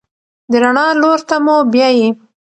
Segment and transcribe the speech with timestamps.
[0.51, 2.07] د رڼا لور ته مو بیايي.